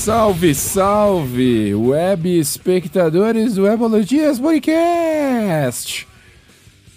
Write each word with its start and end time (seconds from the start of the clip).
Salve, 0.00 0.54
salve, 0.54 1.74
web 1.74 2.38
espectadores 2.38 3.56
do 3.56 3.66
Ebologias 3.66 4.40
Podcast! 4.40 6.08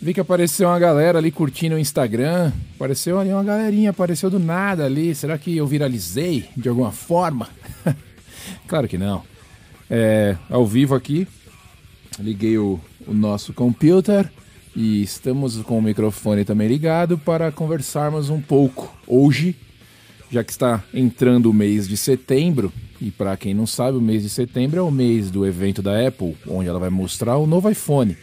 Vi 0.02 0.14
que 0.14 0.22
apareceu 0.22 0.70
uma 0.70 0.80
galera 0.80 1.18
ali 1.18 1.30
curtindo 1.30 1.76
o 1.76 1.80
Instagram. 1.80 2.54
Apareceu 2.76 3.20
ali 3.20 3.34
uma 3.34 3.44
galerinha, 3.44 3.90
apareceu 3.90 4.30
do 4.30 4.40
nada 4.40 4.86
ali. 4.86 5.14
Será 5.14 5.38
que 5.38 5.58
eu 5.58 5.68
viralizei 5.68 6.46
de 6.56 6.70
alguma 6.70 6.94
forma? 6.94 7.50
claro 8.68 8.88
que 8.88 8.98
não. 8.98 9.22
É, 9.90 10.38
ao 10.50 10.66
vivo 10.66 10.96
aqui, 10.96 11.28
liguei 12.18 12.58
o, 12.58 12.80
o 13.06 13.14
nosso 13.14 13.52
computer 13.52 14.32
e 14.74 15.04
estamos 15.04 15.58
com 15.58 15.78
o 15.78 15.82
microfone 15.82 16.46
também 16.46 16.70
ligado 16.70 17.18
para 17.18 17.52
conversarmos 17.52 18.30
um 18.30 18.40
pouco 18.40 18.96
hoje, 19.06 19.58
já 20.32 20.42
que 20.42 20.52
está 20.52 20.82
entrando 20.94 21.50
o 21.50 21.54
mês 21.54 21.86
de 21.86 21.98
setembro. 21.98 22.72
E 23.04 23.12
para 23.12 23.36
quem 23.36 23.54
não 23.54 23.68
sabe, 23.68 23.98
o 23.98 24.02
mês 24.02 24.24
de 24.24 24.30
setembro 24.30 24.80
é 24.80 24.82
o 24.82 24.90
mês 24.90 25.30
do 25.30 25.46
evento 25.46 25.82
da 25.82 26.08
Apple, 26.08 26.38
onde 26.48 26.70
ela 26.70 26.80
vai 26.80 26.90
mostrar 26.90 27.36
o 27.36 27.46
novo 27.46 27.70
iPhone 27.70 28.16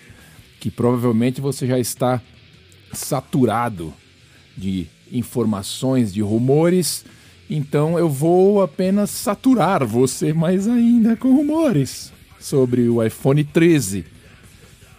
que 0.58 0.70
provavelmente 0.70 1.38
você 1.38 1.66
já 1.66 1.78
está 1.78 2.18
saturado 2.90 3.92
de 4.56 4.86
informações, 5.12 6.12
de 6.14 6.22
rumores. 6.22 7.04
Então 7.48 7.98
eu 7.98 8.08
vou 8.08 8.62
apenas 8.62 9.10
saturar 9.10 9.84
você 9.84 10.32
mais 10.32 10.66
ainda 10.66 11.14
com 11.14 11.28
rumores 11.34 12.10
sobre 12.38 12.88
o 12.88 13.04
iPhone 13.04 13.44
13, 13.44 14.06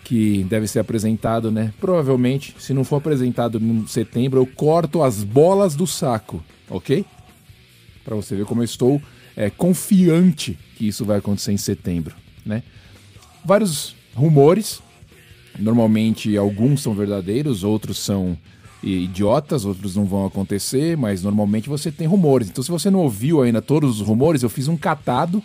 que 0.04 0.44
deve 0.44 0.68
ser 0.68 0.78
apresentado, 0.78 1.50
né? 1.50 1.74
Provavelmente, 1.82 2.56
se 2.60 2.72
não 2.72 2.84
for 2.84 2.98
apresentado 2.98 3.58
em 3.58 3.88
setembro, 3.88 4.40
eu 4.40 4.46
corto 4.46 5.02
as 5.02 5.24
bolas 5.24 5.74
do 5.74 5.88
saco, 5.88 6.44
ok? 6.70 7.04
Para 8.06 8.16
você 8.16 8.36
ver 8.36 8.46
como 8.46 8.62
eu 8.62 8.66
estou 8.66 9.02
é, 9.36 9.50
confiante 9.50 10.58
que 10.76 10.88
isso 10.88 11.06
vai 11.06 11.18
acontecer 11.18 11.52
em 11.52 11.58
setembro, 11.58 12.16
né? 12.46 12.64
Vários 13.44 13.96
rumores, 14.14 14.82
Normalmente 15.60 16.36
alguns 16.38 16.82
são 16.82 16.94
verdadeiros, 16.94 17.64
outros 17.64 18.00
são 18.00 18.38
idiotas, 18.82 19.66
outros 19.66 19.96
não 19.96 20.06
vão 20.06 20.26
acontecer, 20.26 20.98
mas 20.98 21.22
normalmente 21.22 21.70
você 21.70 21.92
tem 21.92 22.08
rumores. 22.08 22.50
Então, 22.50 22.64
se 22.64 22.72
você 22.72 22.90
não 22.90 23.00
ouviu 23.00 23.42
ainda 23.42 23.62
todos 23.62 24.02
os 24.02 24.08
rumores, 24.08 24.42
eu 24.42 24.50
fiz 24.50 24.68
um 24.68 24.78
catado 24.78 25.44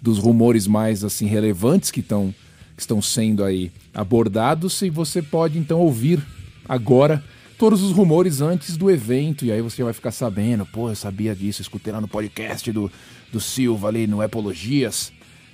dos 0.00 0.18
rumores 0.18 0.66
mais 0.66 1.04
assim 1.04 1.26
relevantes 1.26 1.90
que 1.90 2.00
estão 2.00 2.34
que 2.76 2.82
estão 2.82 3.00
sendo 3.00 3.42
aí 3.42 3.72
abordados 3.94 4.82
e 4.82 4.90
você 4.90 5.22
pode 5.22 5.58
então 5.58 5.80
ouvir 5.80 6.22
agora 6.68 7.24
todos 7.58 7.82
os 7.82 7.92
rumores 7.92 8.40
antes 8.40 8.76
do 8.76 8.90
evento 8.90 9.44
e 9.44 9.52
aí 9.52 9.62
você 9.62 9.82
vai 9.82 9.92
ficar 9.92 10.10
sabendo, 10.10 10.66
pô, 10.66 10.88
eu 10.88 10.94
sabia 10.94 11.34
disso, 11.34 11.62
escutei 11.62 11.92
lá 11.92 12.00
no 12.00 12.08
podcast 12.08 12.70
do, 12.70 12.90
do 13.32 13.40
Silva 13.40 13.88
ali 13.88 14.06
no 14.06 14.22
Epologias. 14.22 15.12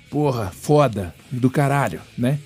Porra, 0.09 0.51
foda, 0.51 1.13
do 1.31 1.49
caralho, 1.49 1.99
né? 2.17 2.39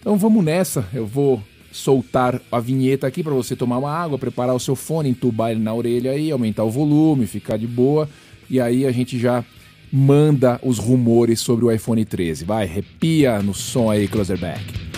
Então 0.00 0.16
vamos 0.16 0.44
nessa, 0.44 0.86
eu 0.92 1.06
vou 1.06 1.42
soltar 1.70 2.40
a 2.50 2.60
vinheta 2.60 3.06
aqui 3.06 3.22
para 3.22 3.34
você 3.34 3.56
tomar 3.56 3.78
uma 3.78 3.90
água, 3.90 4.18
preparar 4.18 4.54
o 4.54 4.60
seu 4.60 4.76
fone, 4.76 5.10
entubar 5.10 5.50
ele 5.50 5.60
na 5.60 5.74
orelha 5.74 6.12
aí, 6.12 6.30
aumentar 6.30 6.64
o 6.64 6.70
volume, 6.70 7.26
ficar 7.26 7.56
de 7.56 7.66
boa, 7.66 8.08
e 8.48 8.60
aí 8.60 8.86
a 8.86 8.92
gente 8.92 9.18
já 9.18 9.44
manda 9.92 10.60
os 10.62 10.78
rumores 10.78 11.40
sobre 11.40 11.64
o 11.64 11.72
iPhone 11.72 12.04
13. 12.04 12.44
Vai, 12.44 12.66
repia 12.66 13.40
no 13.42 13.54
som 13.54 13.90
aí, 13.90 14.08
Closerback. 14.08 14.93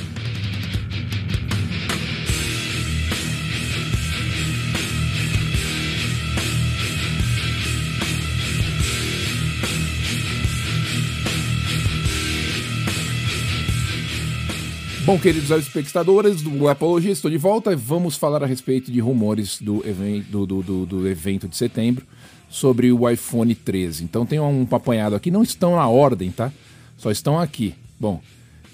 Bom, 15.06 15.16
queridos 15.20 15.52
espectadores 15.52 16.42
do 16.42 16.68
Apologia, 16.68 17.12
estou 17.12 17.30
de 17.30 17.38
volta 17.38 17.72
e 17.72 17.76
vamos 17.76 18.16
falar 18.16 18.42
a 18.42 18.46
respeito 18.46 18.90
de 18.90 18.98
rumores 18.98 19.60
do, 19.60 19.80
do, 20.28 20.62
do, 20.64 20.84
do 20.84 21.08
evento 21.08 21.46
de 21.46 21.56
setembro 21.56 22.04
sobre 22.50 22.90
o 22.90 23.08
iPhone 23.08 23.54
13. 23.54 24.02
Então 24.02 24.26
tem 24.26 24.40
um 24.40 24.66
apanhado 24.68 25.14
aqui, 25.14 25.30
não 25.30 25.44
estão 25.44 25.76
na 25.76 25.86
ordem, 25.86 26.32
tá? 26.32 26.52
Só 26.98 27.12
estão 27.12 27.38
aqui. 27.38 27.76
Bom, 28.00 28.20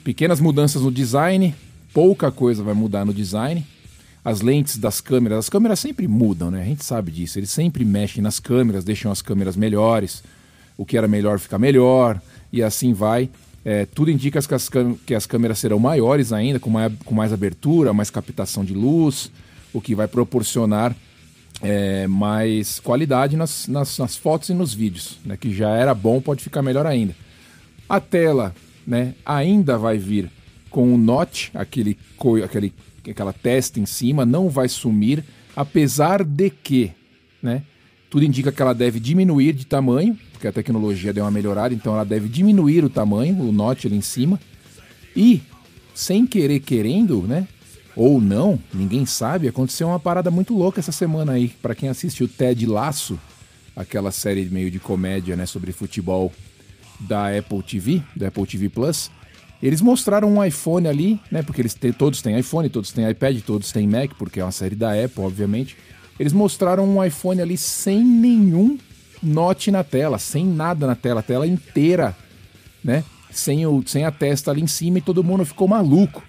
pequenas 0.02 0.40
mudanças 0.40 0.80
no 0.80 0.90
design, 0.90 1.54
pouca 1.92 2.32
coisa 2.32 2.62
vai 2.62 2.72
mudar 2.72 3.04
no 3.04 3.12
design. 3.12 3.62
As 4.24 4.40
lentes 4.40 4.78
das 4.78 5.02
câmeras, 5.02 5.40
as 5.40 5.48
câmeras 5.50 5.80
sempre 5.80 6.08
mudam, 6.08 6.50
né? 6.50 6.62
A 6.62 6.64
gente 6.64 6.82
sabe 6.82 7.12
disso. 7.12 7.38
Eles 7.38 7.50
sempre 7.50 7.84
mexem 7.84 8.22
nas 8.22 8.40
câmeras, 8.40 8.84
deixam 8.84 9.12
as 9.12 9.20
câmeras 9.20 9.54
melhores. 9.54 10.24
O 10.78 10.86
que 10.86 10.96
era 10.96 11.06
melhor 11.06 11.38
fica 11.38 11.58
melhor 11.58 12.18
e 12.50 12.62
assim 12.62 12.94
vai. 12.94 13.28
É, 13.64 13.86
tudo 13.86 14.10
indica 14.10 14.40
que 14.42 14.54
as, 14.54 14.68
que 15.06 15.14
as 15.14 15.26
câmeras 15.26 15.58
serão 15.58 15.78
maiores 15.78 16.32
ainda, 16.32 16.58
com 16.58 16.70
mais, 16.70 16.92
com 17.04 17.14
mais 17.14 17.32
abertura, 17.32 17.92
mais 17.92 18.10
captação 18.10 18.64
de 18.64 18.74
luz, 18.74 19.30
o 19.72 19.80
que 19.80 19.94
vai 19.94 20.08
proporcionar 20.08 20.94
é, 21.62 22.06
mais 22.08 22.80
qualidade 22.80 23.36
nas, 23.36 23.68
nas, 23.68 23.98
nas, 23.98 24.16
fotos 24.16 24.48
e 24.48 24.54
nos 24.54 24.74
vídeos, 24.74 25.18
né, 25.24 25.36
que 25.36 25.54
já 25.54 25.70
era 25.70 25.94
bom, 25.94 26.20
pode 26.20 26.42
ficar 26.42 26.60
melhor 26.60 26.86
ainda. 26.86 27.14
A 27.88 28.00
tela 28.00 28.54
né, 28.86 29.14
ainda 29.24 29.78
vai 29.78 29.96
vir 29.96 30.30
com 30.68 30.92
o 30.92 30.98
notch, 30.98 31.50
aquele, 31.54 31.96
aquele, 32.44 32.72
aquela 33.08 33.32
testa 33.32 33.78
em 33.78 33.86
cima, 33.86 34.26
não 34.26 34.48
vai 34.48 34.68
sumir, 34.68 35.22
apesar 35.54 36.24
de 36.24 36.50
que 36.50 36.90
né, 37.40 37.62
tudo 38.12 38.26
indica 38.26 38.52
que 38.52 38.60
ela 38.60 38.74
deve 38.74 39.00
diminuir 39.00 39.54
de 39.54 39.64
tamanho, 39.64 40.14
porque 40.32 40.46
a 40.46 40.52
tecnologia 40.52 41.14
deu 41.14 41.24
uma 41.24 41.30
melhorada, 41.30 41.72
então 41.72 41.94
ela 41.94 42.04
deve 42.04 42.28
diminuir 42.28 42.84
o 42.84 42.90
tamanho, 42.90 43.40
o 43.40 43.50
note 43.50 43.86
ali 43.86 43.96
em 43.96 44.02
cima. 44.02 44.38
E, 45.16 45.40
sem 45.94 46.26
querer 46.26 46.60
querendo, 46.60 47.22
né? 47.22 47.48
Ou 47.96 48.20
não, 48.20 48.58
ninguém 48.72 49.06
sabe, 49.06 49.48
aconteceu 49.48 49.88
uma 49.88 49.98
parada 49.98 50.30
muito 50.30 50.54
louca 50.54 50.78
essa 50.78 50.92
semana 50.92 51.32
aí. 51.32 51.48
Para 51.62 51.74
quem 51.74 51.88
assistiu 51.88 52.28
Ted 52.28 52.66
Laço, 52.66 53.18
aquela 53.74 54.12
série 54.12 54.44
meio 54.44 54.70
de 54.70 54.78
comédia, 54.78 55.34
né, 55.34 55.46
sobre 55.46 55.72
futebol 55.72 56.30
da 57.00 57.34
Apple 57.34 57.62
TV, 57.62 58.02
da 58.14 58.28
Apple 58.28 58.46
TV 58.46 58.68
Plus, 58.68 59.10
eles 59.62 59.80
mostraram 59.80 60.34
um 60.34 60.44
iPhone 60.44 60.86
ali, 60.86 61.18
né? 61.30 61.42
Porque 61.42 61.62
eles 61.62 61.72
têm, 61.72 61.94
todos 61.94 62.20
têm 62.20 62.38
iPhone, 62.38 62.68
todos 62.68 62.92
têm 62.92 63.08
iPad, 63.08 63.40
todos 63.40 63.72
têm 63.72 63.88
Mac, 63.88 64.10
porque 64.18 64.38
é 64.38 64.44
uma 64.44 64.52
série 64.52 64.76
da 64.76 64.92
Apple, 64.92 65.24
obviamente. 65.24 65.78
Eles 66.18 66.32
mostraram 66.32 66.84
um 66.84 67.02
iPhone 67.02 67.40
ali 67.40 67.56
sem 67.56 68.04
nenhum 68.04 68.78
note 69.22 69.70
na 69.70 69.84
tela, 69.84 70.18
sem 70.18 70.44
nada 70.44 70.86
na 70.86 70.94
tela, 70.94 71.20
a 71.20 71.22
tela 71.22 71.46
inteira, 71.46 72.16
né? 72.82 73.04
Sem, 73.30 73.66
o, 73.66 73.82
sem 73.86 74.04
a 74.04 74.10
testa 74.10 74.50
ali 74.50 74.60
em 74.60 74.66
cima 74.66 74.98
e 74.98 75.02
todo 75.02 75.24
mundo 75.24 75.44
ficou 75.44 75.66
maluco. 75.66 76.22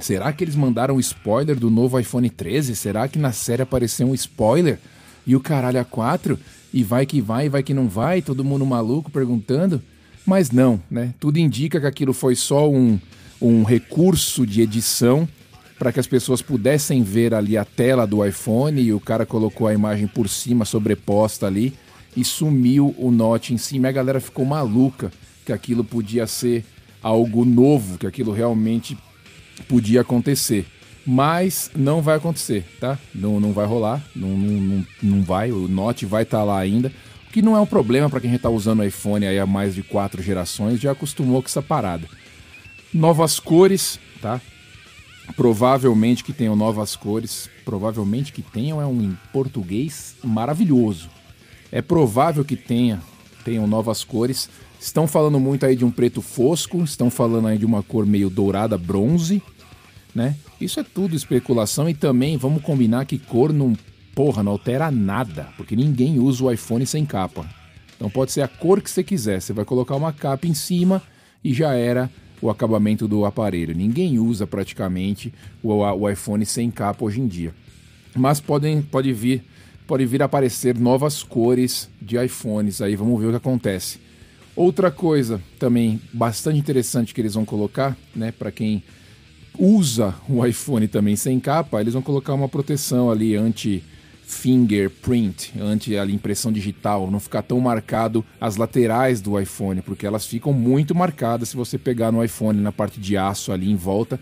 Será 0.00 0.32
que 0.32 0.42
eles 0.42 0.56
mandaram 0.56 0.98
spoiler 0.98 1.58
do 1.58 1.70
novo 1.70 1.98
iPhone 1.98 2.28
13? 2.30 2.74
Será 2.74 3.06
que 3.06 3.18
na 3.18 3.32
série 3.32 3.62
apareceu 3.62 4.06
um 4.06 4.14
spoiler? 4.14 4.78
E 5.26 5.36
o 5.36 5.40
caralho 5.40 5.80
a 5.80 5.84
4? 5.84 6.38
E 6.72 6.82
vai 6.82 7.04
que 7.04 7.20
vai, 7.20 7.48
vai 7.48 7.62
que 7.62 7.74
não 7.74 7.86
vai, 7.86 8.22
todo 8.22 8.42
mundo 8.42 8.64
maluco 8.64 9.10
perguntando? 9.10 9.82
Mas 10.24 10.50
não, 10.50 10.80
né? 10.90 11.14
Tudo 11.20 11.38
indica 11.38 11.80
que 11.80 11.86
aquilo 11.86 12.14
foi 12.14 12.34
só 12.34 12.70
um, 12.70 12.98
um 13.40 13.62
recurso 13.62 14.46
de 14.46 14.62
edição 14.62 15.28
para 15.82 15.90
que 15.90 15.98
as 15.98 16.06
pessoas 16.06 16.40
pudessem 16.40 17.02
ver 17.02 17.34
ali 17.34 17.58
a 17.58 17.64
tela 17.64 18.06
do 18.06 18.24
iPhone 18.24 18.80
e 18.80 18.92
o 18.92 19.00
cara 19.00 19.26
colocou 19.26 19.66
a 19.66 19.74
imagem 19.74 20.06
por 20.06 20.28
cima, 20.28 20.64
sobreposta 20.64 21.48
ali 21.48 21.72
e 22.16 22.24
sumiu 22.24 22.94
o 22.96 23.10
Note 23.10 23.52
em 23.52 23.58
cima. 23.58 23.88
A 23.88 23.90
galera 23.90 24.20
ficou 24.20 24.44
maluca 24.44 25.10
que 25.44 25.52
aquilo 25.52 25.82
podia 25.82 26.24
ser 26.24 26.64
algo 27.02 27.44
novo, 27.44 27.98
que 27.98 28.06
aquilo 28.06 28.30
realmente 28.30 28.96
podia 29.66 30.02
acontecer. 30.02 30.66
Mas 31.04 31.68
não 31.74 32.00
vai 32.00 32.16
acontecer, 32.16 32.64
tá? 32.78 32.96
Não, 33.12 33.40
não 33.40 33.52
vai 33.52 33.66
rolar, 33.66 34.06
não, 34.14 34.28
não, 34.28 34.86
não 35.02 35.22
vai, 35.24 35.50
o 35.50 35.66
Note 35.66 36.06
vai 36.06 36.22
estar 36.22 36.38
tá 36.38 36.44
lá 36.44 36.60
ainda. 36.60 36.92
O 37.28 37.32
que 37.32 37.42
não 37.42 37.56
é 37.56 37.60
um 37.60 37.66
problema 37.66 38.08
para 38.08 38.20
quem 38.20 38.32
está 38.32 38.48
usando 38.48 38.78
o 38.78 38.84
iPhone 38.84 39.26
aí 39.26 39.36
há 39.36 39.46
mais 39.46 39.74
de 39.74 39.82
quatro 39.82 40.22
gerações, 40.22 40.78
já 40.78 40.92
acostumou 40.92 41.42
com 41.42 41.48
essa 41.48 41.60
parada. 41.60 42.06
Novas 42.94 43.40
cores, 43.40 43.98
tá? 44.20 44.40
Provavelmente 45.36 46.24
que 46.24 46.32
tenham 46.32 46.54
novas 46.54 46.96
cores, 46.96 47.48
provavelmente 47.64 48.32
que 48.32 48.42
tenham 48.42 48.80
é 48.80 48.86
um 48.86 49.16
português 49.32 50.16
maravilhoso. 50.22 51.08
É 51.70 51.80
provável 51.80 52.44
que 52.44 52.56
tenha, 52.56 53.00
tenham 53.44 53.66
novas 53.66 54.04
cores. 54.04 54.50
Estão 54.78 55.06
falando 55.06 55.38
muito 55.38 55.64
aí 55.64 55.76
de 55.76 55.84
um 55.84 55.90
preto 55.90 56.20
fosco, 56.20 56.82
estão 56.82 57.08
falando 57.08 57.48
aí 57.48 57.56
de 57.56 57.64
uma 57.64 57.82
cor 57.82 58.04
meio 58.04 58.28
dourada, 58.28 58.76
bronze, 58.76 59.40
né? 60.14 60.36
Isso 60.60 60.80
é 60.80 60.82
tudo 60.82 61.16
especulação 61.16 61.88
e 61.88 61.94
também 61.94 62.36
vamos 62.36 62.62
combinar 62.62 63.06
que 63.06 63.18
cor 63.18 63.52
não, 63.52 63.74
porra, 64.14 64.42
não 64.42 64.52
altera 64.52 64.90
nada, 64.90 65.48
porque 65.56 65.74
ninguém 65.76 66.18
usa 66.18 66.44
o 66.44 66.52
iPhone 66.52 66.84
sem 66.84 67.06
capa. 67.06 67.48
Então 67.96 68.10
pode 68.10 68.32
ser 68.32 68.42
a 68.42 68.48
cor 68.48 68.82
que 68.82 68.90
você 68.90 69.02
quiser, 69.02 69.40
você 69.40 69.52
vai 69.52 69.64
colocar 69.64 69.94
uma 69.94 70.12
capa 70.12 70.46
em 70.46 70.54
cima 70.54 71.00
e 71.42 71.54
já 71.54 71.74
era 71.74 72.10
o 72.42 72.50
acabamento 72.50 73.08
do 73.08 73.24
aparelho. 73.24 73.74
Ninguém 73.74 74.18
usa 74.18 74.46
praticamente 74.46 75.32
o, 75.62 75.72
o 75.72 76.10
iPhone 76.10 76.44
sem 76.44 76.70
capa 76.70 77.04
hoje 77.04 77.20
em 77.20 77.26
dia. 77.26 77.54
Mas 78.14 78.40
podem, 78.40 78.82
pode 78.82 79.12
vir 79.12 79.44
pode 79.86 80.06
vir 80.06 80.22
a 80.22 80.24
aparecer 80.24 80.78
novas 80.78 81.22
cores 81.22 81.88
de 82.00 82.16
iPhones 82.16 82.80
aí, 82.80 82.96
vamos 82.96 83.20
ver 83.20 83.26
o 83.26 83.30
que 83.30 83.36
acontece. 83.36 83.98
Outra 84.54 84.90
coisa 84.90 85.40
também 85.58 86.00
bastante 86.12 86.58
interessante 86.58 87.12
que 87.12 87.20
eles 87.20 87.34
vão 87.34 87.44
colocar, 87.44 87.96
né, 88.14 88.32
para 88.32 88.50
quem 88.50 88.82
usa 89.58 90.14
o 90.28 90.44
iPhone 90.46 90.88
também 90.88 91.16
sem 91.16 91.38
capa, 91.38 91.80
eles 91.80 91.92
vão 91.92 92.02
colocar 92.02 92.32
uma 92.32 92.48
proteção 92.48 93.10
ali 93.10 93.36
anti 93.36 93.82
fingerprint, 94.32 95.52
anti 95.60 95.96
a 95.96 96.04
impressão 96.06 96.50
digital, 96.50 97.10
não 97.10 97.20
ficar 97.20 97.42
tão 97.42 97.60
marcado 97.60 98.24
as 98.40 98.56
laterais 98.56 99.20
do 99.20 99.38
iPhone, 99.38 99.82
porque 99.82 100.06
elas 100.06 100.26
ficam 100.26 100.52
muito 100.52 100.94
marcadas 100.94 101.50
se 101.50 101.56
você 101.56 101.78
pegar 101.78 102.10
no 102.10 102.24
iPhone 102.24 102.60
na 102.60 102.72
parte 102.72 102.98
de 102.98 103.16
aço 103.16 103.52
ali 103.52 103.70
em 103.70 103.76
volta. 103.76 104.18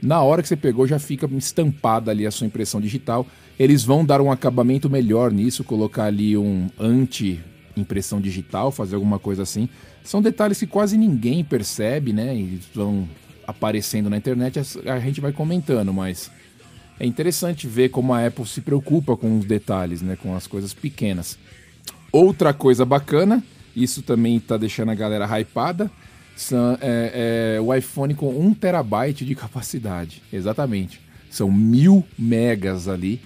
Na 0.00 0.22
hora 0.22 0.42
que 0.42 0.48
você 0.48 0.56
pegou 0.56 0.86
já 0.86 0.98
fica 0.98 1.28
estampada 1.36 2.10
ali 2.10 2.24
a 2.24 2.30
sua 2.30 2.46
impressão 2.46 2.80
digital. 2.80 3.26
Eles 3.58 3.82
vão 3.82 4.04
dar 4.04 4.20
um 4.20 4.30
acabamento 4.30 4.88
melhor 4.88 5.32
nisso, 5.32 5.64
colocar 5.64 6.04
ali 6.04 6.36
um 6.36 6.68
anti 6.78 7.40
impressão 7.76 8.20
digital, 8.20 8.70
fazer 8.70 8.94
alguma 8.94 9.18
coisa 9.18 9.42
assim. 9.42 9.68
São 10.04 10.22
detalhes 10.22 10.58
que 10.58 10.66
quase 10.66 10.96
ninguém 10.96 11.44
percebe, 11.44 12.12
né? 12.12 12.34
E 12.34 12.60
vão 12.72 13.08
aparecendo 13.46 14.08
na 14.08 14.16
internet, 14.16 14.60
a 14.86 15.00
gente 15.00 15.20
vai 15.20 15.32
comentando, 15.32 15.92
mas 15.92 16.30
é 17.00 17.06
interessante 17.06 17.66
ver 17.66 17.90
como 17.90 18.12
a 18.12 18.26
Apple 18.26 18.46
se 18.46 18.60
preocupa 18.60 19.16
com 19.16 19.38
os 19.38 19.44
detalhes, 19.44 20.02
né? 20.02 20.16
Com 20.16 20.34
as 20.34 20.46
coisas 20.46 20.74
pequenas. 20.74 21.38
Outra 22.10 22.52
coisa 22.52 22.84
bacana, 22.84 23.42
isso 23.76 24.02
também 24.02 24.36
está 24.36 24.56
deixando 24.56 24.90
a 24.90 24.94
galera 24.94 25.26
hypada, 25.38 25.90
são, 26.36 26.78
é, 26.80 27.56
é, 27.56 27.60
o 27.60 27.74
iPhone 27.74 28.14
com 28.14 28.28
1 28.28 28.54
terabyte 28.54 29.24
de 29.24 29.34
capacidade. 29.34 30.22
Exatamente. 30.32 31.00
São 31.30 31.50
mil 31.50 32.04
megas 32.18 32.88
ali, 32.88 33.20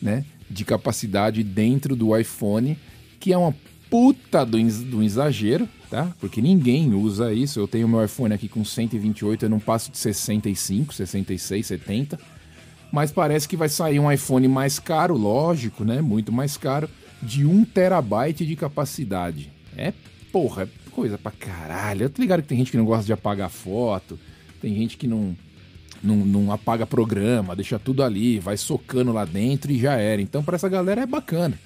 né? 0.00 0.24
De 0.50 0.64
capacidade 0.64 1.42
dentro 1.42 1.94
do 1.94 2.16
iPhone, 2.16 2.78
que 3.20 3.32
é 3.32 3.38
uma 3.38 3.54
puta 3.90 4.44
do, 4.44 4.58
do 4.84 5.02
exagero, 5.02 5.68
tá? 5.90 6.12
Porque 6.18 6.40
ninguém 6.40 6.94
usa 6.94 7.32
isso. 7.32 7.60
Eu 7.60 7.68
tenho 7.68 7.86
meu 7.86 8.04
iPhone 8.04 8.32
aqui 8.34 8.48
com 8.48 8.64
128, 8.64 9.44
eu 9.44 9.50
não 9.50 9.60
passo 9.60 9.90
de 9.90 9.98
65, 9.98 10.94
66, 10.94 11.66
70. 11.66 12.18
Mas 12.92 13.10
parece 13.10 13.48
que 13.48 13.56
vai 13.56 13.70
sair 13.70 13.98
um 13.98 14.12
iPhone 14.12 14.46
mais 14.46 14.78
caro, 14.78 15.16
lógico, 15.16 15.82
né? 15.82 16.02
Muito 16.02 16.30
mais 16.30 16.58
caro, 16.58 16.88
de 17.22 17.46
1 17.46 17.64
terabyte 17.64 18.44
de 18.44 18.54
capacidade. 18.54 19.50
É 19.76 19.94
porra, 20.30 20.64
é 20.64 20.68
coisa 20.90 21.16
pra 21.16 21.32
caralho. 21.32 22.04
Eu 22.04 22.10
tô 22.10 22.20
ligado 22.20 22.42
que 22.42 22.48
tem 22.48 22.58
gente 22.58 22.70
que 22.70 22.76
não 22.76 22.84
gosta 22.84 23.06
de 23.06 23.12
apagar 23.12 23.48
foto, 23.48 24.18
tem 24.60 24.74
gente 24.74 24.98
que 24.98 25.06
não, 25.06 25.34
não, 26.02 26.16
não 26.16 26.52
apaga 26.52 26.86
programa, 26.86 27.56
deixa 27.56 27.78
tudo 27.78 28.02
ali, 28.02 28.38
vai 28.38 28.58
socando 28.58 29.10
lá 29.10 29.24
dentro 29.24 29.72
e 29.72 29.78
já 29.78 29.94
era. 29.94 30.20
Então, 30.20 30.44
para 30.44 30.56
essa 30.56 30.68
galera 30.68 31.00
é 31.00 31.06
bacana 31.06 31.58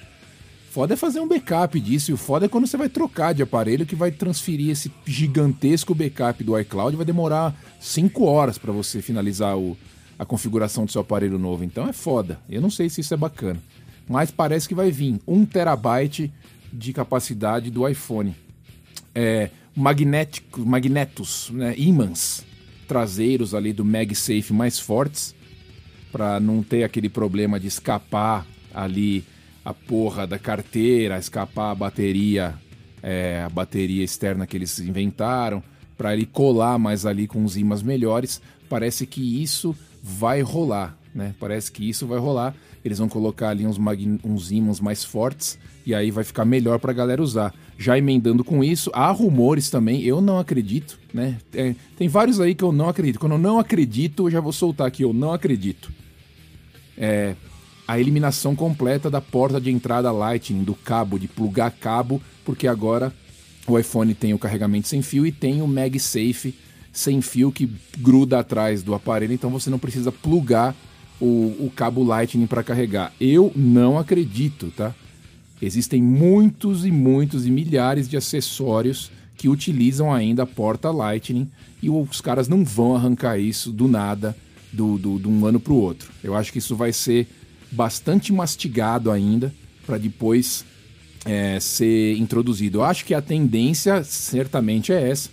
foda 0.77 0.93
é 0.93 0.97
fazer 0.97 1.21
um 1.21 1.27
backup 1.27 1.81
disso, 1.81 2.11
e 2.11 2.15
o 2.15 2.19
foda 2.19 2.45
é 2.45 2.49
quando 2.51 2.67
você 2.67 2.77
vai 2.77 2.91
trocar 2.91 3.33
de 3.33 3.43
aparelho 3.43 3.87
que 3.87 3.97
vai 3.97 4.11
transferir 4.11 4.69
esse 4.69 4.93
gigantesco 5.07 5.95
backup 5.95 6.45
do 6.45 6.61
iCloud, 6.61 6.99
vai 6.99 7.07
demorar 7.07 7.55
5 7.81 8.23
horas 8.27 8.59
para 8.59 8.73
você 8.73 9.01
finalizar 9.01 9.57
o, 9.57 9.75
a 10.19 10.25
configuração 10.25 10.85
do 10.85 10.93
seu 10.93 11.01
aparelho 11.01 11.39
novo. 11.39 11.65
Então 11.65 11.89
é 11.89 11.93
foda. 11.93 12.41
Eu 12.49 12.61
não 12.61 12.71
sei 12.71 12.89
se 12.89 13.01
isso 13.01 13.15
é 13.15 13.17
bacana. 13.17 13.61
Mas 14.09 14.31
parece 14.31 14.69
que 14.69 14.75
vai 14.75 14.91
vir 14.91 15.21
1 15.27 15.45
terabyte 15.47 16.33
de 16.73 16.93
capacidade 16.93 17.71
do 17.71 17.87
iPhone. 17.89 18.35
É, 19.15 19.51
magnéticos, 19.75 20.65
magnetos, 20.65 21.51
né, 21.51 21.75
ímãs 21.77 22.45
traseiros 22.87 23.55
ali 23.55 23.73
do 23.73 23.85
MagSafe 23.85 24.53
mais 24.53 24.79
fortes, 24.79 25.35
para 26.13 26.41
não 26.41 26.63
ter 26.63 26.85
aquele 26.85 27.09
problema 27.09 27.59
de 27.59 27.67
escapar 27.67 28.47
ali 28.73 29.25
a 29.65 29.75
porra 29.75 30.27
da 30.27 30.39
carteira, 30.39 31.19
escapar 31.19 31.73
a 31.73 31.75
bateria, 31.75 32.55
é, 33.03 33.43
a 33.45 33.49
bateria 33.49 34.05
externa 34.05 34.47
que 34.47 34.57
eles 34.57 34.79
inventaram, 34.79 35.63
para 35.99 36.15
ele 36.15 36.27
colar 36.27 36.79
mais 36.79 37.05
ali 37.05 37.27
com 37.27 37.45
os 37.45 37.57
ímãs 37.57 37.83
melhores. 37.83 38.41
Parece 38.69 39.07
que 39.07 39.43
isso 39.43 39.75
vai 40.07 40.41
rolar, 40.41 40.97
né? 41.13 41.35
Parece 41.41 41.73
que 41.73 41.89
isso 41.89 42.07
vai 42.07 42.19
rolar. 42.19 42.55
Eles 42.85 42.99
vão 42.99 43.09
colocar 43.09 43.49
ali 43.49 43.67
uns, 43.67 43.77
uns 44.25 44.53
ímãs 44.53 44.79
mais 44.79 45.03
fortes 45.03 45.59
e 45.85 45.93
aí 45.93 46.13
vai 46.13 46.23
ficar 46.23 46.45
melhor 46.45 46.79
para 46.79 46.93
a 46.93 46.95
galera 46.95 47.21
usar. 47.21 47.53
Já 47.77 47.99
emendando 47.99 48.45
com 48.45 48.63
isso, 48.63 48.89
há 48.95 49.11
rumores 49.11 49.69
também, 49.69 50.03
eu 50.03 50.21
não 50.21 50.39
acredito, 50.39 50.99
né? 51.13 51.39
É, 51.53 51.75
tem 51.97 52.07
vários 52.07 52.41
aí 52.41 52.55
que 52.55 52.63
eu 52.63 52.71
não 52.71 52.89
acredito. 52.89 53.19
Quando 53.19 53.33
eu 53.33 53.39
não 53.39 53.59
acredito, 53.59 54.27
eu 54.27 54.31
já 54.31 54.41
vou 54.41 54.53
soltar 54.53 54.87
aqui, 54.87 55.03
eu 55.03 55.13
não 55.13 55.33
acredito. 55.33 55.91
É, 56.97 57.35
a 57.87 57.99
eliminação 57.99 58.55
completa 58.55 59.11
da 59.11 59.21
porta 59.21 59.61
de 59.61 59.71
entrada 59.71 60.13
Lightning, 60.13 60.63
do 60.63 60.75
cabo, 60.75 61.19
de 61.19 61.27
plugar 61.27 61.73
cabo, 61.73 62.23
porque 62.45 62.69
agora 62.69 63.13
o 63.67 63.77
iPhone 63.77 64.15
tem 64.15 64.33
o 64.33 64.39
carregamento 64.39 64.87
sem 64.87 65.03
fio 65.03 65.27
e 65.27 65.33
tem 65.33 65.61
o 65.61 65.67
MagSafe 65.67 66.55
sem 66.97 67.21
fio 67.21 67.53
que 67.53 67.71
gruda 67.99 68.39
atrás 68.39 68.83
do 68.83 68.95
aparelho, 68.95 69.35
então 69.35 69.51
você 69.51 69.69
não 69.69 69.79
precisa 69.79 70.11
plugar 70.11 70.75
o, 71.21 71.55
o 71.61 71.73
cabo 71.77 72.03
Lightning 72.03 72.47
para 72.47 72.63
carregar. 72.63 73.13
Eu 73.21 73.53
não 73.55 73.99
acredito, 73.99 74.73
tá? 74.75 74.95
Existem 75.61 76.03
muitos 76.03 76.87
e 76.87 76.91
muitos 76.91 77.47
e 77.47 77.51
milhares 77.51 78.09
de 78.09 78.17
acessórios 78.17 79.11
que 79.37 79.47
utilizam 79.47 80.13
ainda 80.13 80.45
a 80.45 80.47
porta 80.47 80.91
Lightning 80.91 81.51
e 81.83 81.91
os 81.91 82.23
caras 82.23 82.49
não 82.49 82.65
vão 82.65 82.97
arrancar 82.97 83.39
isso 83.39 83.71
do 83.71 83.87
nada, 83.87 84.35
do, 84.73 84.97
do, 84.97 85.19
de 85.19 85.29
um 85.29 85.45
ano 85.45 85.61
para 85.61 85.75
o 85.75 85.81
outro. 85.81 86.11
Eu 86.25 86.35
acho 86.35 86.51
que 86.51 86.59
isso 86.59 86.75
vai 86.75 86.95
ser 86.95 87.29
bastante 87.71 88.33
mastigado 88.33 89.11
ainda 89.11 89.53
para 89.85 89.99
depois 89.99 90.65
é, 91.27 91.61
ser 91.61 92.17
introduzido. 92.17 92.79
Eu 92.79 92.85
acho 92.85 93.05
que 93.05 93.13
a 93.13 93.21
tendência 93.21 94.03
certamente 94.03 94.93
é 94.93 95.11
essa, 95.11 95.29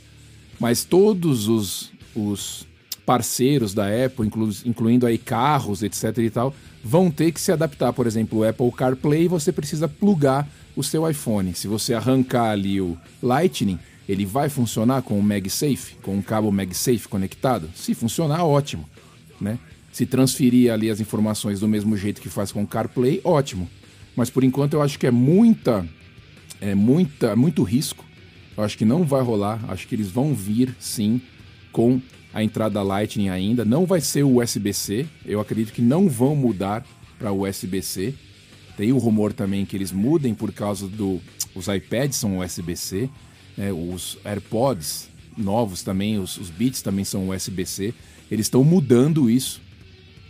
mas 0.64 0.86
todos 0.86 1.50
os, 1.50 1.92
os 2.16 2.66
parceiros 3.06 3.74
da 3.74 3.84
Apple, 4.06 4.26
inclu, 4.26 4.50
incluindo 4.66 5.06
aí 5.06 5.18
carros, 5.18 5.84
etc 5.84 6.18
e 6.20 6.30
tal, 6.30 6.56
vão 6.82 7.12
ter 7.12 7.34
que 7.34 7.42
se 7.42 7.52
adaptar. 7.52 7.92
Por 7.92 8.08
exemplo, 8.08 8.40
o 8.40 8.48
Apple 8.48 8.72
CarPlay, 8.72 9.28
você 9.28 9.52
precisa 9.52 9.90
plugar 9.90 10.48
o 10.74 10.82
seu 10.82 11.10
iPhone. 11.10 11.54
Se 11.54 11.68
você 11.68 11.94
arrancar 11.94 12.52
ali 12.52 12.80
o 12.80 12.98
Lightning, 13.22 13.78
ele 14.08 14.26
vai 14.26 14.48
funcionar 14.48 15.02
com 15.02 15.20
o 15.20 15.22
MagSafe, 15.22 15.96
com 16.02 16.18
o 16.18 16.24
cabo 16.24 16.50
MagSafe 16.50 17.10
conectado? 17.10 17.70
Se 17.76 17.94
funcionar, 17.94 18.46
ótimo, 18.46 18.90
né? 19.42 19.60
se 19.92 20.06
transferir 20.06 20.72
ali 20.72 20.90
as 20.90 21.02
informações 21.02 21.60
do 21.60 21.68
mesmo 21.68 21.98
jeito 21.98 22.22
que 22.22 22.30
faz 22.30 22.54
com 22.54 22.64
o 22.64 22.68
CarPlay, 22.68 23.20
ótimo. 23.26 23.70
Mas 24.16 24.30
por 24.30 24.46
enquanto 24.46 24.76
eu 24.76 24.82
acho 24.82 24.98
que 24.98 25.08
é 25.08 25.12
muita, 25.12 25.86
é 26.62 26.74
muita, 26.74 27.36
muito 27.36 27.64
risco. 27.64 28.06
Eu 28.56 28.64
acho 28.64 28.78
que 28.78 28.86
não 28.86 29.04
vai 29.04 29.22
rolar. 29.22 29.64
Acho 29.68 29.88
que 29.88 29.96
eles 29.96 30.10
vão 30.10 30.34
vir 30.34 30.76
sim 30.80 31.22
com 31.72 32.02
a 32.34 32.44
entrada 32.44 32.82
Lightning 32.82 33.30
ainda. 33.30 33.64
Não 33.66 33.86
vai 33.86 34.02
ser 34.02 34.24
o 34.24 34.42
USB-C. 34.42 35.06
Eu 35.26 35.40
acredito 35.40 35.74
que 35.74 35.82
não 35.82 36.08
vão 36.08 36.36
mudar 36.36 36.86
para 37.18 37.32
USB-C. 37.32 38.14
Tem 38.78 38.92
o 38.92 38.98
rumor 38.98 39.34
também 39.34 39.66
que 39.66 39.76
eles 39.76 39.92
mudem 39.92 40.34
por 40.34 40.52
causa 40.52 40.88
do 40.88 41.22
os 41.56 41.68
iPads 41.68 42.18
são 42.18 42.40
USB-C, 42.40 43.08
né? 43.56 43.72
os 43.72 44.18
AirPods 44.26 45.08
novos 45.38 45.84
também, 45.84 46.18
os, 46.18 46.36
os 46.38 46.50
Beats 46.50 46.82
também 46.82 47.06
são 47.06 47.30
USB-C. 47.30 47.94
Eles 48.32 48.48
estão 48.48 48.64
mudando 48.64 49.30
isso 49.30 49.62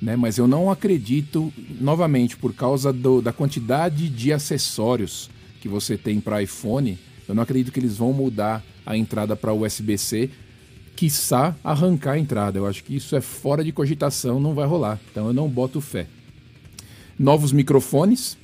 né? 0.03 0.17
Mas 0.17 0.37
eu 0.37 0.45
não 0.45 0.69
acredito, 0.69 1.51
novamente, 1.79 2.35
por 2.35 2.53
causa 2.53 2.91
do, 2.91 3.21
da 3.21 3.31
quantidade 3.31 4.09
de 4.09 4.33
acessórios 4.33 5.29
que 5.61 5.69
você 5.69 5.97
tem 5.97 6.19
para 6.19 6.43
iPhone, 6.43 6.99
eu 7.27 7.35
não 7.35 7.43
acredito 7.43 7.71
que 7.71 7.79
eles 7.79 7.97
vão 7.97 8.13
mudar 8.13 8.63
a 8.85 8.97
entrada 8.97 9.35
para 9.35 9.53
USB-C, 9.53 10.29
quiçá 10.95 11.55
arrancar 11.63 12.13
a 12.13 12.19
entrada. 12.19 12.59
Eu 12.59 12.67
acho 12.67 12.83
que 12.83 12.95
isso 12.95 13.15
é 13.15 13.21
fora 13.21 13.63
de 13.63 13.71
cogitação, 13.71 14.39
não 14.39 14.53
vai 14.53 14.67
rolar. 14.67 14.99
Então 15.11 15.27
eu 15.27 15.33
não 15.33 15.49
boto 15.49 15.81
fé. 15.81 16.07
Novos 17.17 17.51
microfones, 17.51 18.37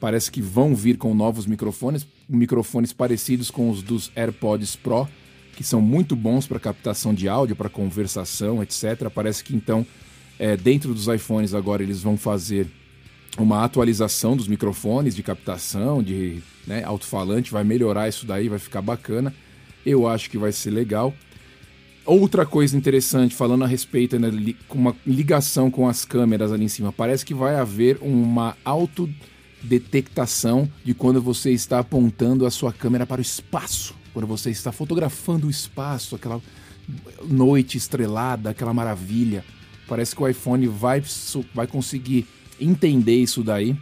parece 0.00 0.30
que 0.30 0.40
vão 0.40 0.74
vir 0.74 0.96
com 0.96 1.14
novos 1.14 1.46
microfones, 1.46 2.06
microfones 2.28 2.92
parecidos 2.92 3.50
com 3.50 3.70
os 3.70 3.82
dos 3.82 4.10
AirPods 4.16 4.76
Pro, 4.76 5.08
que 5.54 5.64
são 5.64 5.80
muito 5.80 6.14
bons 6.14 6.46
para 6.46 6.60
captação 6.60 7.14
de 7.14 7.28
áudio, 7.28 7.56
para 7.56 7.68
conversação, 7.68 8.62
etc. 8.62 9.08
Parece 9.14 9.42
que 9.42 9.54
então 9.54 9.86
é, 10.38 10.56
dentro 10.56 10.92
dos 10.92 11.06
iPhones 11.08 11.54
agora 11.54 11.82
eles 11.82 12.02
vão 12.02 12.16
fazer 12.16 12.66
uma 13.38 13.64
atualização 13.64 14.36
dos 14.36 14.48
microfones 14.48 15.14
de 15.14 15.22
captação, 15.22 16.02
de 16.02 16.42
né, 16.66 16.82
alto-falante, 16.84 17.52
vai 17.52 17.64
melhorar 17.64 18.08
isso 18.08 18.26
daí, 18.26 18.48
vai 18.48 18.58
ficar 18.58 18.82
bacana. 18.82 19.32
Eu 19.84 20.08
acho 20.08 20.30
que 20.30 20.38
vai 20.38 20.52
ser 20.52 20.70
legal. 20.70 21.14
Outra 22.04 22.46
coisa 22.46 22.76
interessante, 22.76 23.34
falando 23.34 23.64
a 23.64 23.66
respeito, 23.66 24.18
né, 24.18 24.30
com 24.68 24.78
uma 24.78 24.96
ligação 25.06 25.70
com 25.70 25.88
as 25.88 26.04
câmeras 26.04 26.52
ali 26.52 26.64
em 26.64 26.68
cima, 26.68 26.92
parece 26.92 27.24
que 27.24 27.34
vai 27.34 27.56
haver 27.56 27.98
uma 28.00 28.56
autodetectação 28.64 30.70
de 30.84 30.94
quando 30.94 31.20
você 31.20 31.50
está 31.50 31.80
apontando 31.80 32.46
a 32.46 32.50
sua 32.50 32.72
câmera 32.72 33.04
para 33.04 33.18
o 33.18 33.22
espaço, 33.22 33.94
quando 34.12 34.26
você 34.26 34.50
está 34.50 34.72
fotografando 34.72 35.48
o 35.48 35.50
espaço, 35.50 36.14
aquela 36.14 36.40
noite 37.24 37.76
estrelada, 37.76 38.50
aquela 38.50 38.72
maravilha. 38.72 39.44
Parece 39.88 40.14
que 40.14 40.22
o 40.22 40.28
iPhone 40.28 40.68
vai, 40.68 41.02
vai 41.54 41.66
conseguir 41.66 42.26
entender 42.60 43.16
isso 43.16 43.42
daí 43.42 43.76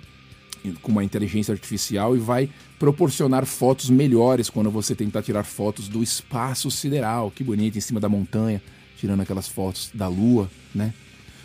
com 0.82 0.92
uma 0.92 1.04
inteligência 1.04 1.52
artificial 1.52 2.16
e 2.16 2.20
vai 2.20 2.48
proporcionar 2.78 3.44
fotos 3.44 3.90
melhores 3.90 4.48
quando 4.48 4.70
você 4.70 4.94
tentar 4.94 5.22
tirar 5.22 5.44
fotos 5.44 5.88
do 5.88 6.02
espaço 6.02 6.70
sideral. 6.70 7.30
Que 7.30 7.44
bonito, 7.44 7.76
em 7.76 7.80
cima 7.80 8.00
da 8.00 8.08
montanha, 8.08 8.62
tirando 8.98 9.20
aquelas 9.20 9.48
fotos 9.48 9.90
da 9.92 10.08
lua, 10.08 10.50
né? 10.74 10.94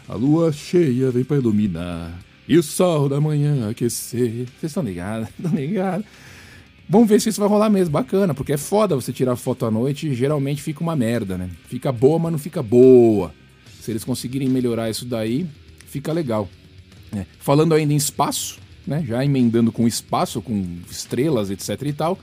A 0.08 0.16
lua 0.16 0.52
cheia 0.52 1.12
vem 1.12 1.24
para 1.24 1.38
iluminar 1.38 2.18
e 2.48 2.58
o 2.58 2.64
sol 2.64 3.08
da 3.08 3.22
manhã 3.22 3.70
aquecer. 3.70 4.48
Vocês 4.60 4.72
estão 4.72 4.84
ligados? 4.84 5.30
Estão 5.38 5.54
ligados? 5.54 6.06
Vamos 6.90 7.08
ver 7.08 7.22
se 7.22 7.30
isso 7.30 7.40
vai 7.40 7.48
rolar 7.48 7.70
mesmo. 7.70 7.92
Bacana, 7.92 8.34
porque 8.34 8.54
é 8.54 8.58
foda 8.58 8.96
você 8.96 9.14
tirar 9.14 9.36
foto 9.36 9.68
à 9.68 9.72
noite 9.72 10.08
e 10.08 10.16
geralmente 10.16 10.64
fica 10.64 10.82
uma 10.82 10.96
merda, 10.96 11.38
né? 11.38 11.48
Fica 11.68 11.92
boa, 11.92 12.18
mas 12.18 12.32
não 12.32 12.40
fica 12.40 12.64
boa. 12.64 13.32
Se 13.80 13.92
eles 13.92 14.04
conseguirem 14.04 14.50
melhorar 14.50 14.90
isso 14.90 15.06
daí, 15.06 15.46
fica 15.86 16.12
legal. 16.12 16.50
É. 17.16 17.26
Falando 17.40 17.74
ainda 17.74 17.94
em 17.94 17.98
espaço, 17.98 18.60
né? 18.86 19.04
Já 19.08 19.24
emendando 19.24 19.72
com 19.72 19.88
espaço, 19.88 20.42
com 20.42 20.78
estrelas, 20.90 21.50
etc 21.50 21.82
e 21.84 21.94
tal. 21.94 22.20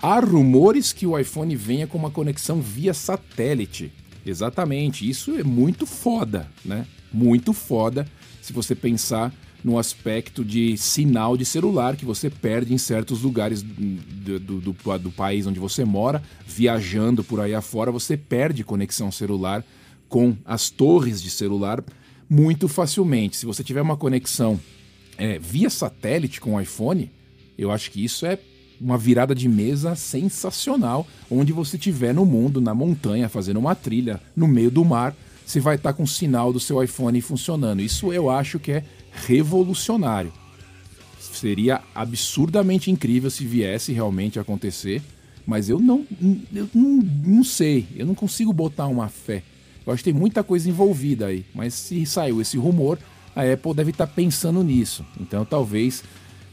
Há 0.00 0.20
rumores 0.20 0.92
que 0.92 1.06
o 1.06 1.18
iPhone 1.18 1.54
venha 1.56 1.86
com 1.86 1.98
uma 1.98 2.10
conexão 2.10 2.60
via 2.60 2.94
satélite. 2.94 3.92
Exatamente, 4.24 5.08
isso 5.08 5.36
é 5.38 5.42
muito 5.42 5.86
foda, 5.86 6.48
né? 6.64 6.86
Muito 7.12 7.52
foda 7.52 8.06
se 8.42 8.52
você 8.52 8.74
pensar 8.74 9.32
no 9.64 9.78
aspecto 9.78 10.44
de 10.44 10.76
sinal 10.76 11.36
de 11.36 11.44
celular 11.44 11.96
que 11.96 12.04
você 12.04 12.30
perde 12.30 12.72
em 12.72 12.78
certos 12.78 13.22
lugares 13.22 13.62
do, 13.62 14.38
do, 14.38 14.60
do, 14.60 14.98
do, 14.98 15.10
país 15.10 15.46
onde 15.46 15.58
você 15.58 15.84
mora, 15.84 16.22
viajando 16.46 17.24
por 17.24 17.40
aí 17.40 17.54
afora, 17.54 17.90
você 17.90 18.16
perde 18.16 18.62
conexão 18.62 19.10
celular 19.10 19.64
com 20.08 20.36
as 20.44 20.70
torres 20.70 21.20
de 21.20 21.30
celular 21.30 21.82
muito 22.28 22.68
facilmente. 22.68 23.36
Se 23.36 23.46
você 23.46 23.64
tiver 23.64 23.82
uma 23.82 23.96
conexão 23.96 24.60
é, 25.16 25.38
via 25.38 25.70
satélite 25.70 26.40
com 26.40 26.54
o 26.54 26.60
iPhone, 26.60 27.10
eu 27.56 27.70
acho 27.70 27.90
que 27.90 28.04
isso 28.04 28.26
é 28.26 28.38
uma 28.80 28.96
virada 28.96 29.34
de 29.34 29.48
mesa 29.48 29.96
sensacional, 29.96 31.06
onde 31.30 31.52
você 31.52 31.76
estiver 31.76 32.14
no 32.14 32.24
mundo, 32.24 32.60
na 32.60 32.74
montanha, 32.74 33.28
fazendo 33.28 33.58
uma 33.58 33.74
trilha, 33.74 34.20
no 34.36 34.46
meio 34.46 34.70
do 34.70 34.84
mar, 34.84 35.16
você 35.44 35.58
vai 35.58 35.76
estar 35.76 35.92
com 35.92 36.02
o 36.02 36.06
sinal 36.06 36.52
do 36.52 36.60
seu 36.60 36.82
iPhone 36.82 37.20
funcionando. 37.20 37.80
Isso 37.80 38.12
eu 38.12 38.30
acho 38.30 38.58
que 38.58 38.70
é 38.70 38.84
revolucionário. 39.26 40.32
Seria 41.18 41.80
absurdamente 41.94 42.90
incrível 42.90 43.30
se 43.30 43.44
viesse 43.44 43.92
realmente 43.92 44.38
acontecer, 44.38 45.02
mas 45.46 45.68
eu 45.68 45.80
não, 45.80 46.06
eu 46.54 46.68
não, 46.74 47.02
não 47.24 47.44
sei, 47.44 47.86
eu 47.96 48.06
não 48.06 48.14
consigo 48.14 48.52
botar 48.52 48.86
uma 48.86 49.08
fé. 49.08 49.42
Eu 49.88 49.94
acho 49.94 50.04
que 50.04 50.12
tem 50.12 50.18
muita 50.18 50.44
coisa 50.44 50.68
envolvida 50.68 51.26
aí, 51.26 51.44
mas 51.54 51.74
se 51.74 52.04
saiu 52.06 52.40
esse 52.40 52.56
rumor, 52.56 52.98
a 53.34 53.42
Apple 53.42 53.74
deve 53.74 53.90
estar 53.90 54.06
pensando 54.06 54.62
nisso. 54.62 55.04
Então 55.20 55.44
talvez, 55.44 56.04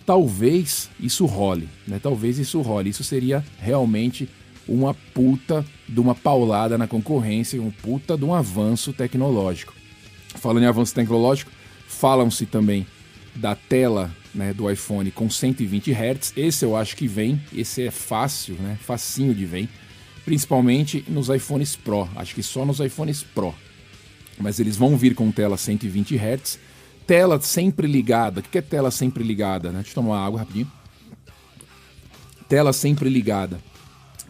talvez 0.05 0.89
isso 0.99 1.25
role, 1.25 1.69
né? 1.87 1.99
Talvez 2.01 2.39
isso 2.39 2.61
role. 2.61 2.89
Isso 2.89 3.03
seria 3.03 3.43
realmente 3.59 4.29
uma 4.67 4.93
puta 5.13 5.63
de 5.87 5.99
uma 5.99 6.15
paulada 6.15 6.77
na 6.77 6.87
concorrência, 6.87 7.61
um 7.61 7.69
puta 7.69 8.17
de 8.17 8.25
um 8.25 8.33
avanço 8.33 8.91
tecnológico. 8.93 9.73
Falando 10.35 10.63
em 10.63 10.67
avanço 10.67 10.93
tecnológico, 10.95 11.51
Falam-se 11.87 12.45
também 12.45 12.85
da 13.33 13.55
tela 13.55 14.11
né, 14.33 14.53
do 14.53 14.69
iPhone 14.69 15.09
com 15.11 15.29
120 15.29 15.91
Hz. 15.91 16.33
Esse 16.35 16.65
eu 16.65 16.75
acho 16.75 16.95
que 16.95 17.07
vem, 17.07 17.41
esse 17.53 17.83
é 17.83 17.91
fácil, 17.91 18.55
né? 18.55 18.77
Facinho 18.81 19.33
de 19.33 19.45
vem. 19.45 19.69
Principalmente 20.25 21.05
nos 21.07 21.29
iPhones 21.29 21.75
Pro. 21.75 22.09
Acho 22.15 22.33
que 22.33 22.41
só 22.43 22.65
nos 22.65 22.79
iPhones 22.79 23.23
Pro. 23.23 23.53
Mas 24.39 24.59
eles 24.59 24.75
vão 24.75 24.97
vir 24.97 25.13
com 25.13 25.31
tela 25.31 25.55
120 25.55 26.15
Hz. 26.15 26.59
Tela 27.05 27.39
sempre 27.39 27.87
ligada. 27.87 28.39
O 28.39 28.43
que 28.43 28.57
é 28.57 28.61
tela 28.61 28.89
sempre 28.89 29.23
ligada? 29.23 29.69
Né? 29.69 29.75
Deixa 29.75 29.91
eu 29.91 29.95
tomar 29.95 30.15
uma 30.15 30.25
água 30.25 30.39
rapidinho. 30.39 30.69
Tela 32.49 32.73
sempre 32.73 33.07
ligada. 33.09 33.59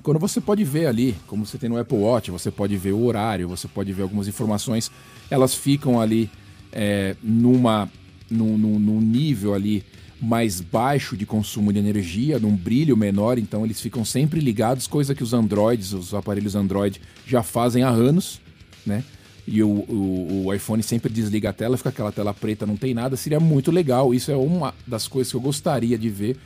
Quando 0.03 0.19
você 0.19 0.39
pode 0.39 0.63
ver 0.63 0.85
ali, 0.85 1.15
como 1.25 1.45
você 1.45 1.57
tem 1.57 1.69
no 1.69 1.79
Apple 1.79 1.97
Watch, 1.97 2.29
você 2.29 2.51
pode 2.51 2.77
ver 2.77 2.91
o 2.91 3.03
horário, 3.03 3.47
você 3.47 3.67
pode 3.67 3.91
ver 3.91 4.03
algumas 4.03 4.27
informações, 4.27 4.91
elas 5.31 5.55
ficam 5.55 5.99
ali 5.99 6.29
é, 6.71 7.15
numa, 7.23 7.89
num, 8.29 8.55
num, 8.55 8.77
num 8.77 9.01
nível 9.01 9.55
ali 9.55 9.83
mais 10.21 10.61
baixo 10.61 11.17
de 11.17 11.25
consumo 11.25 11.73
de 11.73 11.79
energia, 11.79 12.39
num 12.39 12.55
brilho 12.55 12.95
menor, 12.95 13.37
então 13.37 13.65
eles 13.65 13.81
ficam 13.81 14.05
sempre 14.05 14.39
ligados, 14.39 14.87
coisa 14.87 15.13
que 15.13 15.23
os 15.23 15.33
Androids, 15.33 15.93
os 15.93 16.13
aparelhos 16.13 16.55
Android 16.55 17.01
já 17.27 17.43
fazem 17.43 17.83
há 17.83 17.89
anos, 17.89 18.39
né? 18.85 19.03
E 19.47 19.61
o, 19.61 19.67
o, 19.67 20.45
o, 20.45 20.53
iPhone 20.53 20.81
sempre 20.81 21.11
desliga 21.13 21.51
a 21.51 21.53
tela, 21.53 21.77
fica 21.77 21.89
aquela 21.89 22.11
tela 22.11 22.33
preta, 22.33 22.65
não 22.65 22.75
tem 22.75 22.95
nada, 22.95 23.15
seria 23.15 23.39
muito 23.39 23.69
legal. 23.69 24.11
Isso 24.11 24.31
é 24.31 24.35
uma 24.35 24.73
das 24.87 25.07
coisas 25.07 25.29
que 25.29 25.37
eu 25.37 25.41
gostaria 25.41 25.99
de 25.99 26.09
ver, 26.09 26.37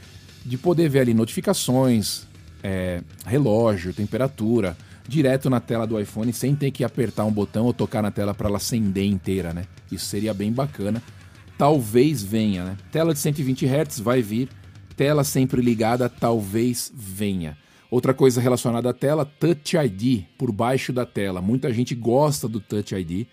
de 0.46 0.58
poder 0.58 0.90
ver 0.90 1.00
ali 1.02 1.14
notificações, 1.14 2.24
é, 2.62 3.02
relógio, 3.26 3.94
temperatura, 3.94 4.76
direto 5.08 5.50
na 5.50 5.62
tela 5.62 5.88
do 5.88 5.98
iPhone 5.98 6.34
sem 6.34 6.54
ter 6.56 6.72
que 6.72 6.84
apertar 6.84 7.24
um 7.24 7.32
botão 7.32 7.66
ou 7.66 7.74
tocar 7.74 8.02
na 8.02 8.12
tela 8.12 8.34
para 8.34 8.50
ela 8.50 8.58
acender 8.58 9.06
inteira, 9.06 9.54
né? 9.54 9.66
Isso 9.90 10.06
seria 10.06 10.34
bem 10.34 10.52
bacana. 10.52 11.02
Talvez 11.60 12.24
venha, 12.24 12.64
né? 12.64 12.78
Tela 12.90 13.14
de 13.14 13.20
120 13.20 13.66
Hz 13.66 14.00
vai 14.00 14.22
vir, 14.22 14.48
tela 14.96 15.26
sempre 15.26 15.62
ligada, 15.62 16.08
talvez 16.08 16.90
venha. 16.96 17.58
Outra 17.92 18.14
coisa 18.14 18.40
relacionada 18.40 18.90
à 18.90 18.94
tela, 18.94 19.26
Touch 19.26 19.76
ID 19.76 20.24
por 20.38 20.54
baixo 20.54 20.94
da 20.94 21.06
tela. 21.06 21.42
Muita 21.42 21.74
gente 21.74 21.94
gosta 21.94 22.48
do 22.48 22.62
Touch 22.62 22.96
ID. 22.96 23.28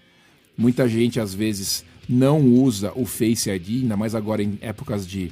Muita 0.59 0.89
gente 0.89 1.21
às 1.21 1.33
vezes 1.33 1.85
não 2.09 2.41
usa 2.41 2.93
o 2.97 3.07
Face 3.07 3.49
ID, 3.49 3.83
ainda 3.83 3.97
mais 3.97 4.13
agora 4.13 4.43
em 4.43 4.59
épocas 4.61 5.07
de 5.07 5.31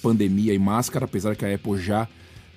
pandemia 0.00 0.54
e 0.54 0.58
máscara, 0.58 1.04
apesar 1.04 1.36
que 1.36 1.44
a 1.44 1.54
Apple 1.54 1.76
já 1.76 2.08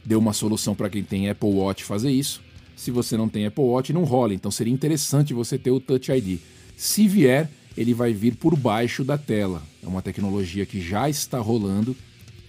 deu 0.05 0.20
uma 0.20 0.31
solução 0.31 0.74
para 0.74 0.89
quem 0.89 1.03
tem 1.03 1.29
Apple 1.29 1.50
Watch 1.50 1.84
fazer 1.84 2.10
isso. 2.10 2.41
Se 2.74 2.89
você 2.89 3.17
não 3.17 3.27
tem 3.27 3.46
Apple 3.46 3.65
Watch, 3.65 3.91
não 3.91 4.05
rola. 4.05 4.34
Então 4.34 4.50
seria 4.50 4.74
interessante 4.74 5.34
você 5.34 5.58
ter 5.58 5.72
o 5.72 5.79
Touch 5.81 6.10
ID. 6.10 6.39
Se 6.77 7.05
vier, 7.05 7.50
ele 7.75 7.93
vai 7.93 8.13
vir 8.13 8.35
por 8.35 8.55
baixo 8.55 9.03
da 9.03 9.17
tela. 9.17 9.61
É 9.81 9.87
uma 9.87 10.01
tecnologia 10.01 10.65
que 10.65 10.81
já 10.81 11.09
está 11.09 11.39
rolando 11.39 11.95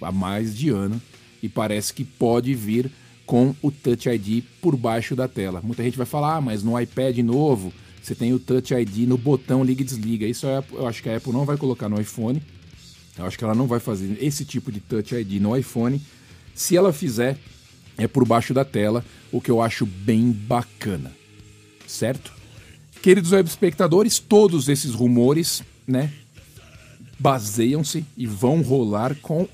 há 0.00 0.10
mais 0.10 0.56
de 0.56 0.68
ano 0.70 1.00
e 1.42 1.48
parece 1.48 1.92
que 1.92 2.04
pode 2.04 2.54
vir 2.54 2.90
com 3.24 3.54
o 3.62 3.70
Touch 3.70 4.08
ID 4.08 4.44
por 4.60 4.76
baixo 4.76 5.14
da 5.14 5.28
tela. 5.28 5.60
Muita 5.62 5.82
gente 5.82 5.96
vai 5.96 6.06
falar, 6.06 6.36
ah, 6.36 6.40
mas 6.40 6.62
no 6.62 6.78
iPad 6.78 7.18
novo 7.18 7.72
você 8.02 8.14
tem 8.14 8.32
o 8.32 8.38
Touch 8.38 8.74
ID 8.74 9.08
no 9.08 9.16
botão 9.16 9.62
liga 9.62 9.82
e 9.82 9.84
desliga. 9.84 10.26
Isso 10.26 10.46
é, 10.46 10.62
eu 10.72 10.86
acho 10.86 11.02
que 11.02 11.08
a 11.08 11.16
Apple 11.16 11.32
não 11.32 11.44
vai 11.44 11.56
colocar 11.56 11.88
no 11.88 12.00
iPhone. 12.00 12.42
Eu 13.16 13.26
acho 13.26 13.38
que 13.38 13.44
ela 13.44 13.54
não 13.54 13.66
vai 13.66 13.78
fazer 13.78 14.18
esse 14.20 14.44
tipo 14.44 14.72
de 14.72 14.80
Touch 14.80 15.14
ID 15.14 15.40
no 15.40 15.56
iPhone. 15.56 16.00
Se 16.54 16.76
ela 16.76 16.92
fizer, 16.92 17.38
é 17.96 18.08
por 18.08 18.26
baixo 18.26 18.52
da 18.52 18.64
tela, 18.64 19.04
o 19.30 19.40
que 19.40 19.50
eu 19.50 19.62
acho 19.62 19.86
bem 19.86 20.32
bacana. 20.32 21.12
Certo? 21.86 22.41
Queridos 23.02 23.32
web 23.32 23.48
espectadores, 23.48 24.20
todos 24.20 24.68
esses 24.68 24.94
rumores, 24.94 25.60
né, 25.84 26.12
baseiam-se 27.18 28.04
e 28.16 28.28
vão 28.28 28.62
rolar 28.62 29.16
com 29.16 29.48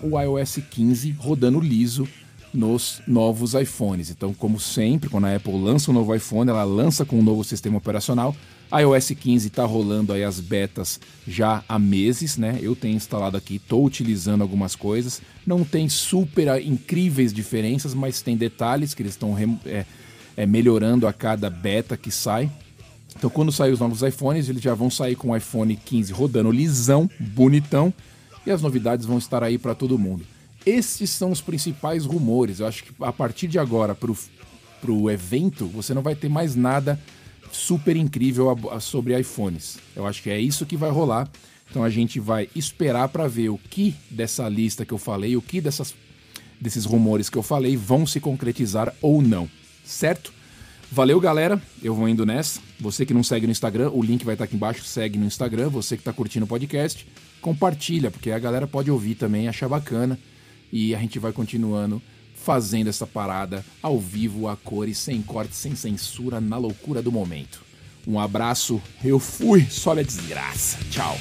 o 0.00 0.20
iOS 0.20 0.60
15 0.70 1.10
rodando 1.18 1.58
liso 1.58 2.06
nos 2.54 3.02
novos 3.04 3.54
iPhones. 3.54 4.08
Então, 4.08 4.32
como 4.32 4.60
sempre, 4.60 5.10
quando 5.10 5.24
a 5.24 5.34
Apple 5.34 5.60
lança 5.60 5.90
um 5.90 5.94
novo 5.94 6.14
iPhone, 6.14 6.48
ela 6.48 6.62
lança 6.62 7.04
com 7.04 7.18
um 7.18 7.22
novo 7.24 7.42
sistema 7.42 7.76
operacional. 7.76 8.36
A 8.70 8.82
iOS 8.82 9.08
15 9.18 9.48
está 9.48 9.64
rolando 9.64 10.12
aí 10.12 10.22
as 10.22 10.38
betas 10.38 11.00
já 11.26 11.64
há 11.68 11.80
meses, 11.80 12.36
né? 12.36 12.60
Eu 12.62 12.76
tenho 12.76 12.94
instalado 12.94 13.36
aqui, 13.36 13.56
estou 13.56 13.84
utilizando 13.84 14.42
algumas 14.42 14.76
coisas. 14.76 15.20
Não 15.44 15.64
tem 15.64 15.88
super 15.88 16.62
incríveis 16.64 17.32
diferenças, 17.32 17.94
mas 17.94 18.22
tem 18.22 18.36
detalhes 18.36 18.94
que 18.94 19.02
eles 19.02 19.14
estão 19.14 19.36
é, 19.66 19.84
é, 20.36 20.46
melhorando 20.46 21.08
a 21.08 21.12
cada 21.12 21.50
beta 21.50 21.96
que 21.96 22.12
sai. 22.12 22.48
Então, 23.16 23.30
quando 23.30 23.52
sair 23.52 23.72
os 23.72 23.80
novos 23.80 24.02
iPhones, 24.02 24.48
eles 24.48 24.62
já 24.62 24.74
vão 24.74 24.90
sair 24.90 25.16
com 25.16 25.30
o 25.30 25.36
iPhone 25.36 25.76
15 25.76 26.12
rodando 26.12 26.50
lisão, 26.50 27.08
bonitão, 27.18 27.92
e 28.46 28.50
as 28.50 28.62
novidades 28.62 29.06
vão 29.06 29.18
estar 29.18 29.42
aí 29.42 29.58
para 29.58 29.74
todo 29.74 29.98
mundo. 29.98 30.24
Esses 30.64 31.10
são 31.10 31.30
os 31.30 31.40
principais 31.40 32.04
rumores. 32.04 32.60
Eu 32.60 32.66
acho 32.66 32.84
que 32.84 32.92
a 33.00 33.12
partir 33.12 33.48
de 33.48 33.58
agora, 33.58 33.94
para 33.94 34.92
o 34.92 35.10
evento, 35.10 35.66
você 35.66 35.92
não 35.92 36.02
vai 36.02 36.14
ter 36.14 36.28
mais 36.28 36.54
nada 36.54 36.98
super 37.52 37.96
incrível 37.96 38.50
a, 38.50 38.76
a, 38.76 38.80
sobre 38.80 39.18
iPhones. 39.18 39.78
Eu 39.94 40.06
acho 40.06 40.22
que 40.22 40.30
é 40.30 40.40
isso 40.40 40.66
que 40.66 40.76
vai 40.76 40.90
rolar. 40.90 41.28
Então 41.70 41.82
a 41.82 41.90
gente 41.90 42.20
vai 42.20 42.48
esperar 42.54 43.08
para 43.08 43.26
ver 43.26 43.48
o 43.48 43.58
que 43.58 43.94
dessa 44.10 44.48
lista 44.48 44.84
que 44.84 44.92
eu 44.92 44.98
falei, 44.98 45.36
o 45.36 45.42
que 45.42 45.60
dessas, 45.60 45.94
desses 46.60 46.84
rumores 46.84 47.30
que 47.30 47.38
eu 47.38 47.42
falei 47.42 47.76
vão 47.76 48.06
se 48.06 48.20
concretizar 48.20 48.92
ou 49.00 49.22
não, 49.22 49.48
certo? 49.82 50.32
Valeu, 50.92 51.18
galera. 51.18 51.58
Eu 51.82 51.94
vou 51.94 52.06
indo 52.06 52.26
nessa. 52.26 52.60
Você 52.78 53.06
que 53.06 53.14
não 53.14 53.22
segue 53.22 53.46
no 53.46 53.50
Instagram, 53.50 53.90
o 53.94 54.02
link 54.02 54.26
vai 54.26 54.34
estar 54.34 54.44
aqui 54.44 54.54
embaixo. 54.54 54.84
Segue 54.84 55.18
no 55.18 55.24
Instagram. 55.24 55.70
Você 55.70 55.96
que 55.96 56.02
está 56.02 56.12
curtindo 56.12 56.44
o 56.44 56.48
podcast, 56.48 57.08
compartilha, 57.40 58.10
porque 58.10 58.30
a 58.30 58.38
galera 58.38 58.66
pode 58.66 58.90
ouvir 58.90 59.14
também, 59.14 59.48
achar 59.48 59.70
bacana. 59.70 60.18
E 60.70 60.94
a 60.94 60.98
gente 60.98 61.18
vai 61.18 61.32
continuando 61.32 62.00
fazendo 62.34 62.88
essa 62.88 63.06
parada 63.06 63.64
ao 63.82 63.98
vivo, 63.98 64.48
a 64.48 64.54
cores, 64.54 64.98
sem 64.98 65.22
corte, 65.22 65.56
sem 65.56 65.74
censura, 65.74 66.42
na 66.42 66.58
loucura 66.58 67.00
do 67.00 67.10
momento. 67.10 67.62
Um 68.06 68.20
abraço, 68.20 68.78
eu 69.02 69.18
fui, 69.18 69.64
só 69.70 69.92
a 69.92 70.02
desgraça. 70.02 70.76
Tchau. 70.90 71.16